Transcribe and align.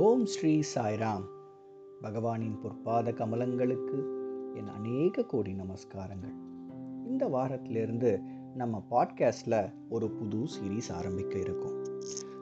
ஓம் 0.00 0.26
ஸ்ரீ 0.26 0.60
சாய்ராம். 0.74 1.24
பகவானின் 2.02 2.58
பொற்பாத 2.62 3.12
கமலங்களுக்கு 3.12 3.96
என் 4.54 4.68
அநேக 4.68 5.22
கோடி 5.22 5.52
நமஸ்காரங்கள். 5.52 6.34
இந்த 7.06 7.26
வாரத்திலிருந்து 7.26 8.20
நம்ம 8.54 8.82
பாட்காஸ்டில் 8.90 9.72
ஒரு 9.88 10.10
புது 10.10 10.36
சீரீஸ் 10.36 10.92
ஆரம்பிக்க 10.92 11.38
இருக்கோம். 11.38 11.84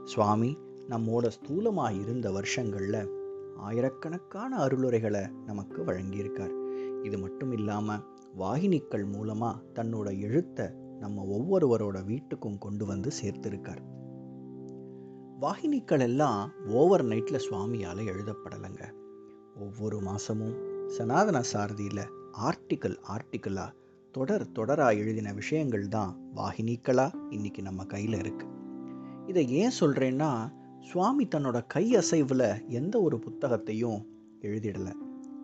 சுவாமி 0.04 0.56
நம்மோட 0.88 1.30
ஸ்தூலமாக 1.30 2.00
இருந்த 2.00 2.30
வருஷங்களில் 2.30 3.08
ஆயிரக்கணக்கான 3.56 4.66
அருளுரைகளை 4.66 5.30
நமக்கு 5.46 5.82
வழங்கியிருக்கார். 5.82 6.54
இது 7.02 7.18
மட்டும் 7.18 7.52
இல்லாமல் 7.52 8.04
வாகினிக்கள் 8.38 9.04
மூலமாக 9.04 9.62
தன்னோட 9.74 10.20
எழுத்தை 10.20 10.66
நம்ம 11.00 11.22
ஒவ்வொருவரோட 11.22 11.96
வீட்டுக்கும் 12.06 12.58
கொண்டு 12.58 12.86
வந்து 12.86 13.10
சேர்த்திருக்கார். 13.22 13.96
வாகினிக்கள் 15.40 16.00
எல்லாம் 16.00 16.52
ஓவர் 16.68 17.04
நைட்டில் 17.04 17.40
சுவாமியால் 17.50 18.10
எழுதப்படலைங்க. 18.12 18.92
ஒவ்வொரு 19.56 20.00
மாதமும் 20.00 20.56
சனாதன 20.86 21.42
சாரதியில் 21.52 22.08
ஆர்டிக்கல் 22.32 22.96
ஆர்டிக்கலாக 23.08 23.74
தொடர் 24.12 24.52
தொடராக 24.52 24.96
எழுதின 24.96 25.32
விஷயங்கள் 25.32 25.88
தான் 25.88 26.18
வாகினிக்களாக 26.36 27.14
இன்னைக்கு 27.30 27.62
நம்ம 27.62 27.84
கையில் 27.84 28.20
இருக்குது 28.20 28.54
இதை 29.26 29.50
ஏன் 29.50 29.72
சொல்கிறேன்னா 29.80 30.52
சுவாமி 30.80 31.26
தன்னோட 31.26 31.66
கை 31.66 31.96
அசைவில் 31.96 32.68
எந்த 32.68 33.00
ஒரு 33.00 33.18
புத்தகத்தையும் 33.18 34.06
எழுதிடலை. 34.42 34.92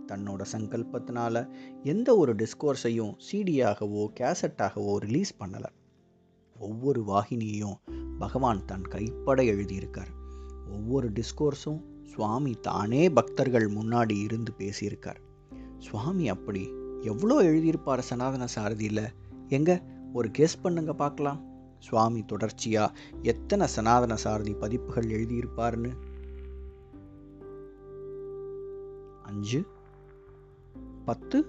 தன்னோட 0.06 0.45
சங்கல்பத்தினால 0.53 1.48
எந்த 1.83 2.17
ஒரு 2.17 2.34
டிஸ்கோர்ஸையும் 2.34 3.15
சிடியாகவோ 3.33 4.06
கேசட்டாகவோ 4.20 4.97
ரிலீஸ் 4.97 5.37
பண்ணலை. 5.41 5.70
ஒவ்வொரு 6.59 7.03
வாகினியையும் 7.03 7.75
பகவான் 8.19 8.65
தன் 8.65 8.83
கைப்பட 8.83 9.43
எழுதியிருக்கார். 9.43 10.13
ஒவ்வொரு 10.73 11.12
டிஸ்கோர்ஸும் 11.12 11.83
சுவாமி 12.05 12.53
தானே 12.61 13.11
பக்தர்கள் 13.11 13.71
முன்னாடி 13.71 14.23
இருந்து 14.23 14.53
பேசியிருக்கார். 14.59 15.21
சுவாமி 15.79 16.29
அப்படி 16.29 16.73
எவ்வளோ 17.01 17.43
எழுதியிருப்பார் 17.43 17.98
சனாதன 17.98 18.47
சாரதியில்? 18.56 19.06
எங்க? 19.48 19.83
ஒரு 20.12 20.31
கேஸ் 20.31 20.61
பண்ணுங்க 20.61 20.93
பார்க்கலாம். 20.93 21.53
சுவாமி 21.79 22.25
தொடர்ச்சியாக 22.25 22.97
எத்தனை 23.23 23.67
சனாதன 23.67 24.17
சாரதி 24.17 24.55
பதிப்புகள் 24.55 25.05
எழுதியிருப்பார்னு 25.05 25.93
அஞ்சு 29.23 29.65
பத்து 31.05 31.47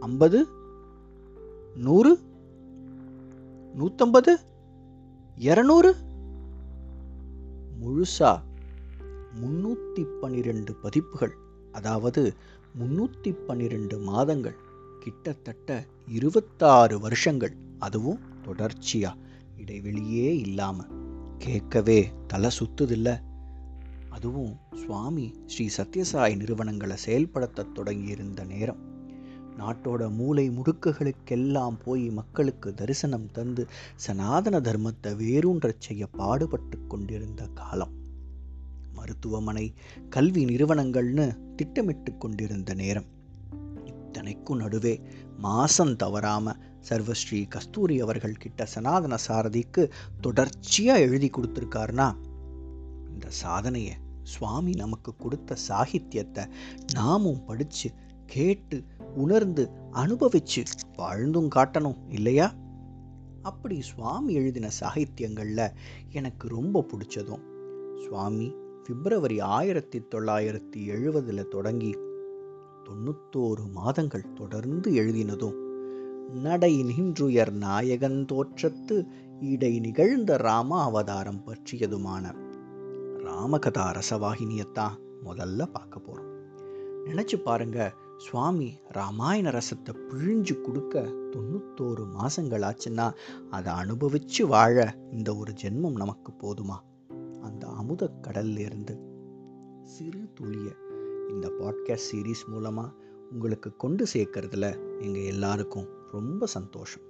ஐம்பது 0.00 0.46
நூறு 1.74 2.18
நூற்றம்பது 3.78 4.36
இரநூறு? 5.38 5.94
முழுசா 7.80 8.42
முன்னூற்றி 9.42 10.06
பன்னிரெண்டு 10.20 10.74
பதிப்புகள் 10.74 11.32
அதாவது 11.72 12.34
முன்னூற்றி 12.78 13.36
பன்னிரெண்டு 13.46 13.98
மாதங்கள் 13.98 14.56
கிட்டத்தட்ட 15.00 15.86
இருபத்தாறு 16.08 17.00
வருஷங்கள். 17.00 17.56
அதுவும் 17.78 18.18
தொடர்ச்சியா 18.44 19.14
இடைவெளியே 19.56 20.38
இல்லாமல் 20.38 20.92
கேட்கவே 21.38 22.12
தலை 22.26 22.50
சுத்துதில்ல. 22.58 23.20
அதுவும் 24.08 24.56
சுவாமி 24.74 25.34
ஸ்ரீ 25.46 25.68
சத்யசாய் 25.76 26.36
நிறுவனங்களை 26.36 26.96
செயல்படுத்த 26.96 27.62
தொடங்கியிருந்த 27.62 28.44
நேரம். 28.44 28.93
நாட்டோட 29.58 30.10
மூளை 30.10 30.50
முடுக்குகளுக்கெல்லாம் 30.50 31.76
போய் 31.84 32.10
மக்களுக்கு 32.10 32.74
தரிசனம் 32.74 33.30
தந்து 33.30 33.66
சனாதன 33.96 34.60
தர்மத்தை 34.60 35.16
வேரூன்றச் 35.16 35.80
செய்ய 35.80 36.06
பாடுபட்டு 36.06 36.86
கொண்டிருந்த 36.86 37.46
காலம். 37.46 37.92
மருத்துவமனை 38.92 39.74
கல்வி 40.10 40.44
நிறுவனங்கள்னு 40.44 41.54
திட்டமிட்டு 41.56 42.18
கொண்டிருந்த 42.18 42.74
நேரம். 42.74 43.06
இத்தனைக்கும் 43.84 44.56
நடுவே 44.56 45.00
மாசம் 45.36 45.96
தவறாம 45.96 46.56
சர்வஸ்ரீ 46.88 47.48
கஸ்தூரி 47.48 48.00
அவர்கள் 48.00 48.36
கிட்ட 48.36 48.66
சனாதன 48.66 49.16
சாரதிக்கு 49.28 49.90
தொடர்ச்சியா 50.22 50.96
எழுதி 50.96 51.30
கொடுத்துருக்காருனா? 51.30 52.14
இந்த 53.12 53.26
சாதனையை 53.28 53.94
சுவாமி 54.22 54.72
நமக்கு 54.72 55.16
கொடுத்த 55.16 55.56
சாகித்யத்தை 55.68 56.48
நாமும் 56.92 57.44
படிச்சு 57.44 57.90
கேட்டு 58.26 58.84
உணர்ந்து 59.16 59.70
அனுபவிச்சு 59.92 60.64
வாழ்ந்தும் 60.96 61.48
காட்டணும் 61.54 61.96
இல்லையா? 62.08 62.52
அப்படி 63.42 63.82
சுவாமி 63.82 64.34
எழுதின 64.34 64.68
சாகித்யங்களில் 64.80 65.72
எனக்கு 66.12 66.48
ரொம்ப 66.48 66.84
பிடிச்சதும். 66.92 67.42
சுவாமி 68.04 68.54
பிப்ரவரி 68.84 69.40
ஆயிரத்தி 69.40 70.00
தொள்ளாயிரத்தி 70.14 70.76
எழுபதில் 70.76 71.48
தொடங்கி 71.48 71.94
தொண்ணூத்தோரு 72.84 73.70
மாதங்கள் 73.72 74.32
தொடர்ந்து 74.32 74.92
எழுதினதும் 74.92 75.62
நடை 76.42 76.82
நின்றுயர் 76.82 77.52
நாயகன் 77.52 78.24
தோற்றத்து 78.32 79.06
இடை 79.40 79.78
நிகழ்ந்த 79.78 80.36
ராம 80.36 80.82
அவதாரம் 80.82 81.44
பற்றியதுமான 81.46 82.34
ராமகதா 83.18 84.00
ரசவாகினியத்தான் 84.00 84.96
முதல்ல 85.24 85.66
பார்க்க 85.66 85.98
போகிறோம் 85.98 86.32
நினச்சி 87.04 87.42
பாருங்க 87.42 87.94
சுவாமி 88.24 88.78
ராமாயண 88.88 89.50
ரசத்தை 89.50 89.96
பிழிஞ்சு 90.08 90.60
கொடுக்க 90.60 91.00
தொண்ணூத்தோரு 91.02 92.06
மாதங்கள் 92.06 92.62
ஆச்சுன்னா 92.62 93.14
அதை 93.50 93.72
அனுபவிச்சு 93.72 94.42
வாழ 94.42 94.96
இந்த 95.10 95.36
ஒரு 95.36 95.52
ஜென்மம் 95.62 95.96
நமக்கு 95.96 96.32
போதுமா? 96.32 96.78
அந்த 97.40 97.66
அமுத 97.66 98.10
கடல்லிருந்து 98.22 98.98
சிறு 99.82 100.32
துளிய 100.40 100.72
இந்த 101.28 101.48
பாட்காஸ்ட் 101.48 102.12
சீரீஸ் 102.12 102.46
மூலமாக 102.46 102.92
உங்களுக்கு 103.30 103.76
கொண்டு 103.76 104.06
சேர்க்கறதுல 104.12 105.00
எங்கள் 105.00 105.24
எல்லாருக்கும் 105.24 105.88
ரொம்ப 106.12 106.46
சந்தோஷம். 106.46 107.02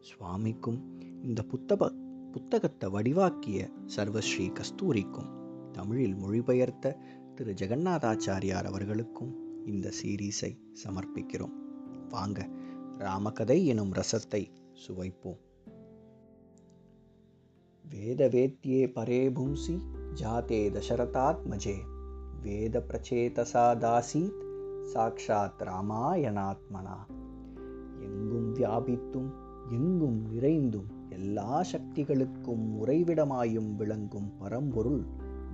சுவாமிக்கும் 0.00 1.00
இந்த 1.22 1.42
புத்தக 1.42 1.92
புத்தகத்தை 2.32 2.90
வடிவாக்கிய 2.90 3.70
சர்வஸ்ரீ 3.96 4.52
கஸ்தூரிக்கும் 4.52 5.30
தமிழில் 5.72 6.16
மொழிபெயர்த்த 6.16 6.96
திரு 7.34 7.52
ஜெகநாதாச்சாரியார் 7.52 8.64
அவர்களுக்கும் 8.64 9.42
இந்த 9.66 9.90
சீரீஸை 10.02 10.58
சமர்ப்பிக்கிறோம். 10.84 11.52
வாங்க 12.08 12.48
ராமகதை 12.98 13.66
எனும் 13.66 13.92
ரசத்தை 13.92 14.46
சுவைப்போம். 14.86 15.38
வேதவேத்யே 17.90 18.86
பரே 18.92 19.30
பும்சி 19.30 19.80
ஜாதே 20.14 20.70
தசரதாத்மஜே. 20.70 21.76
வேத 22.42 22.84
பிரச்சேதசா 22.88 23.76
தாசீத் 23.76 24.42
சாக்ஷாத் 24.92 25.58
ராமாயணாத்மனா. 25.58 26.96
எங்கும் 28.00 28.54
வியாபித்தும் 28.54 29.30
எங்கும் 29.70 30.26
நிறைந்தும் 30.28 30.86
எல்லா 31.08 31.64
சக்திகளுக்கும் 31.72 32.74
உறைவிடமாயும் 32.84 33.74
விளங்கும் 33.74 34.36
பரம்பொருள் 34.36 35.04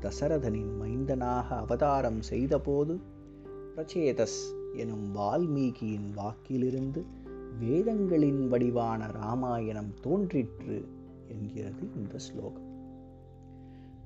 தசரதனின் 0.01 0.73
மைந்தனாக 0.81 1.49
அவதாரம் 1.49 2.23
செய்தபோது 2.23 3.19
பிரச்சேதஸ் 3.81 4.41
எனும் 4.75 5.15
வால்மீகியின் 5.15 6.13
வாக்கிலிருந்து 6.15 7.05
வேதங்களின் 7.61 8.49
வடிவான 8.49 9.07
ராமாயணம் 9.07 9.95
தோன்றிற்று 10.01 10.89
என்கிறது 11.29 11.89
இந்த 11.97 12.19
ஸ்லோகம். 12.19 12.67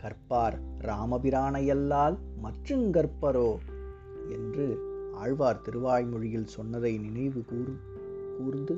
கற்பார் 0.02 0.58
ராமபிரானையல்லால் 0.80 2.18
மற்றுங்கற்பரோ 2.42 3.56
என்று 4.30 4.66
ஆழ்வார் 5.14 5.60
திருவாய்மொழியில் 5.60 6.46
சொன்னதை 6.46 6.98
நினைவு 6.98 7.44
கூறும் 7.44 7.80
கூர்ந்து 8.38 8.76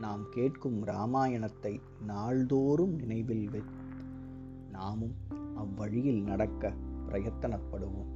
நாம் 0.00 0.26
கேட்கும் 0.30 0.84
ராமாயணத்தை 0.84 1.80
நாள்தோறும் 2.06 2.94
நினைவில் 2.94 3.50
வைத்து 3.50 3.94
நாமும் 4.72 5.14
அவ்வழியில் 5.54 6.22
நடக்க 6.22 6.72
பிரயத்தனப்படுவோம். 7.08 8.12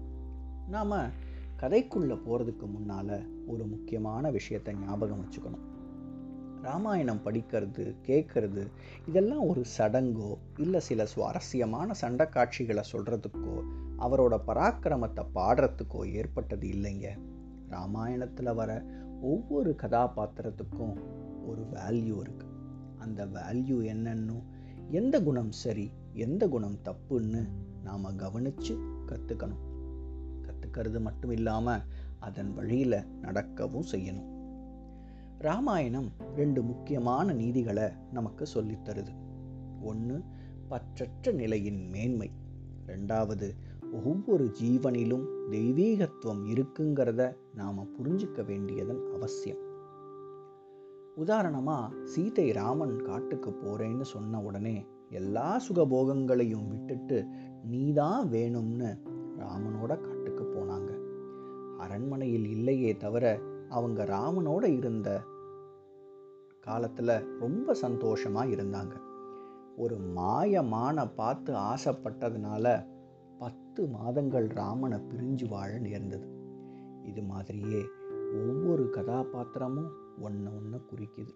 நாம் 0.68 1.24
கதைக்குள்ளே 1.62 2.16
போகிறதுக்கு 2.26 2.66
முன்னால் 2.66 3.44
ஒரு 3.46 3.66
முக்கியமான 3.66 4.30
விஷயத்தை 4.30 4.74
ஞாபகம் 4.74 5.22
வச்சுக்கணும். 5.22 5.64
ராமாயணம் 6.62 7.22
படிக்கிறது 7.24 7.94
கேட்கறது 8.06 8.66
இதெல்லாம் 9.06 9.46
ஒரு 9.46 9.64
சடங்கோ 9.78 10.38
இல்லை 10.58 10.80
சில 10.80 11.06
சுவாரஸ்யமான 11.06 11.92
சண்டை 11.92 12.28
காட்சிகளை 12.28 12.82
சொல்கிறதுக்கோ 12.92 13.54
அவரோட 13.98 14.40
பராக்கிரமத்தை 14.46 15.24
பாடுறதுக்கோ 15.34 16.12
ஏற்பட்டது 16.12 16.68
இல்லைங்க. 16.68 17.18
ராமாயணத்தில் 17.68 18.54
வர 18.54 18.84
ஒவ்வொரு 19.22 19.76
கதாபாத்திரத்துக்கும் 19.82 20.96
ஒரு 21.46 21.62
வேல்யூ 21.72 22.16
இருக்குது 22.24 22.54
அந்த 22.98 23.26
வேல்யூ 23.26 23.78
என்னன்னு 23.94 24.42
எந்த 24.90 25.22
குணம் 25.22 25.52
சரி 25.52 25.90
எந்த 26.12 26.48
குணம் 26.48 26.78
தப்புன்னு 26.84 27.48
நாம் 27.82 28.16
கவனித்து 28.16 28.74
கற்றுக்கணும் 29.06 29.74
கற்றுக்கிறது 30.76 31.00
மட்டும் 31.00 31.30
இல்லாமல் 31.30 31.84
அதன் 32.18 32.50
வழியில் 32.54 32.98
நடக்கவும் 33.20 33.88
செய்யணும். 33.92 34.30
ராமாயணம் 35.38 36.08
ரெண்டு 36.36 36.60
முக்கியமான 36.62 37.32
நீதிகளை 37.32 37.86
நமக்கு 38.12 38.44
சொல்லித்தருது 38.54 39.12
ஒன்று 39.82 40.16
பற்றற்ற 40.70 41.32
நிலையின் 41.32 41.82
மேன்மை. 41.88 42.30
ரெண்டாவது 42.86 43.48
ஒவ்வொரு 44.04 44.44
ஜீவனிலும் 44.62 45.26
தெய்வீகத்துவம் 45.50 46.42
இருக்குங்கிறத 46.52 47.22
நாம் 47.54 47.88
புரிஞ்சுக்க 47.96 48.44
வேண்டியதன் 48.44 49.02
அவசியம். 49.14 49.62
உதாரணமாக 51.14 51.94
சீதை 52.04 52.46
ராமன் 52.52 52.96
காட்டுக்கு 53.02 53.50
போகிறேன்னு 53.50 54.06
சொன்ன 54.14 54.40
உடனே 54.40 54.76
எல்லா 55.10 55.48
சுகபோகங்களையும் 55.68 56.68
விட்டுட்டு 56.68 57.18
நீதான் 57.64 58.28
வேணும்னு 58.28 58.90
ராமனோட 59.38 59.88
காட்டுக்கு 59.88 60.15
போனாங்க. 60.56 61.00
அரண்மனையில் 61.78 62.50
இல்லையே 62.50 62.96
தவிர 62.96 63.40
அவங்க 63.68 64.04
ராமனோட 64.04 64.64
இருந்த 64.76 65.20
காலத்தில் 66.60 67.38
ரொம்ப 67.38 67.74
சந்தோஷமாக 67.74 68.46
இருந்தாங்க. 68.46 68.92
ஒரு 69.76 69.96
மாயமான 70.16 71.14
பார்த்து 71.14 71.54
ஆசைப்பட்டதுனால 71.54 72.86
பத்து 73.38 73.86
மாதங்கள் 73.86 74.46
ராமனை 74.46 74.98
பிரிஞ்சு 74.98 75.48
வாழ 75.48 75.78
நேர்ந்தது. 75.78 76.28
இது 77.04 77.22
மாதிரியே 77.22 77.82
ஒவ்வொரு 78.32 78.82
கதாபாத்திரமும் 78.82 79.90
ஒன்று 80.20 80.50
ஒன்று 80.56 80.80
குறிக்குது. 80.90 81.34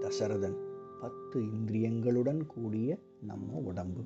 தசரதன் 0.00 0.56
பத்து 1.00 1.40
இந்திரியங்களுடன் 1.40 2.46
கூடிய 2.46 2.98
நம்ம 3.22 3.52
உடம்பு. 3.64 4.00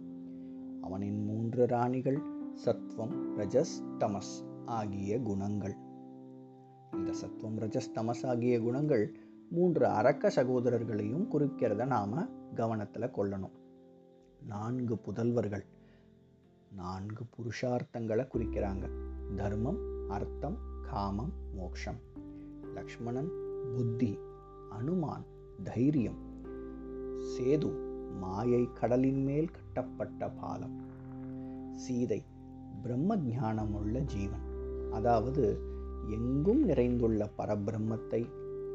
அவனின் 0.82 1.24
மூன்று 1.24 1.66
ராணிகள் 1.66 2.22
சத்வம் 2.64 3.14
ரஜஸ் 3.36 3.74
தமஸ் 3.98 4.66
ஆகிய 4.66 5.20
குணங்கள். 5.20 5.76
இந்த 6.92 7.12
சத்வம் 7.12 7.58
ரஜஸ் 7.58 7.90
தமஸ் 7.94 8.26
ஆகிய 8.26 8.60
குணங்கள் 8.60 9.14
மூன்று 9.50 9.86
அரக்க 9.86 10.30
சகோதரர்களையும் 10.30 11.30
குறிக்கிறத 11.32 11.86
நாம் 11.86 12.28
கவனத்தில் 12.54 13.14
கொள்ளணும். 13.16 13.54
நான்கு 14.46 14.94
புதல்வர்கள் 14.94 15.64
நான்கு 16.72 17.24
புருஷார்த்தங்களை 17.24 18.26
குறிக்கிறாங்க. 18.32 18.90
தர்மம் 19.36 19.78
அர்த்தம் 20.08 20.56
காமம் 20.82 21.32
மோக்ஷம். 21.54 22.00
லக்ஷ்மணன் 22.74 23.30
புத்தி 23.76 24.18
அனுமான் 24.70 25.24
தைரியம் 25.62 26.20
சேது 27.18 27.70
மாயை 28.18 28.68
கடலின் 28.74 29.22
மேல் 29.22 29.50
கட்டப்பட்ட 29.50 30.28
பாலம். 30.28 30.82
சீதை 31.74 32.22
பிரம்ம 32.84 33.16
ஞானமுள்ள 33.16 34.04
ஜீவன். 34.04 34.44
அதாவது 34.92 35.60
எங்கும் 36.08 36.68
நிறைந்துள்ள 36.68 37.30
பரபிரம்மத்தை 37.38 38.26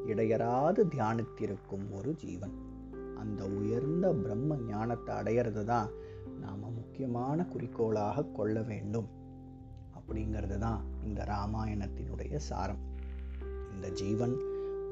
இடையராது 0.05 0.87
தியானித்திருக்கும் 0.87 1.85
ஒரு 1.91 2.15
ஜீவன். 2.15 2.53
அந்த 3.17 3.45
உயர்ந்த 3.45 4.13
பிரம்ம 4.13 4.57
ஞானத்தை 4.57 5.15
அடையிறது 5.15 5.63
தான் 5.63 5.89
நாம் 6.39 6.59
முக்கியமான 6.59 7.45
குறிக்கோளாக 7.45 8.23
கொள்ள 8.23 8.61
வேண்டும். 8.61 9.09
அப்படிங்கிறது 9.95 10.57
தான் 10.57 10.81
இந்த 11.03 11.23
ராமாயணத்தினுடைய 11.23 12.35
சாரம். 12.35 12.81
இந்த 13.73 13.89
ஜீவன் 13.89 14.35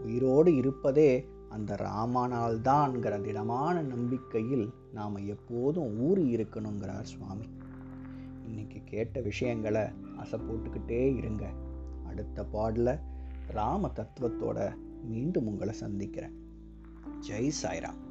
உயிரோடு 0.06 0.56
இருப்பதே 0.56 1.28
அந்த 1.50 1.76
ராமானால் 1.76 2.62
தான்ங்கிற 2.62 3.22
திடமான 3.22 3.82
நம்பிக்கையில் 3.82 4.70
நாம் 4.94 5.16
எப்போதும் 5.16 6.00
ஊறி 6.00 6.36
இருக்கணுங்கிறார் 6.36 7.04
சுவாமி. 7.04 7.48
இன்னைக்கு 8.48 8.82
கேட்ட 8.86 9.22
விஷயங்களை 9.22 9.82
அசை 10.18 10.40
போட்டுக்கிட்டே 10.40 11.16
இருங்க. 11.16 11.50
அடுத்த 12.06 12.46
பாடல 12.54 13.00
ராம 13.48 13.92
தத்துவத்தோட 13.96 14.74
மீண்டும் 15.04 15.48
உங்களை 15.48 15.74
சந்திக்கிறேன். 15.74 16.34
ஜெய் 17.30 17.52
சாய்ராம். 17.64 18.06